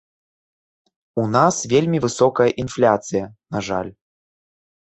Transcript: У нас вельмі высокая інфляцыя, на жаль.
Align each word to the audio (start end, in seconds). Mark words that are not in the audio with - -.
У 1.23 1.25
нас 1.35 1.55
вельмі 1.73 1.97
высокая 2.05 2.49
інфляцыя, 2.65 3.25
на 3.59 3.63
жаль. 3.69 3.91